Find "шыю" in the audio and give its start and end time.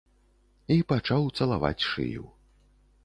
1.91-2.23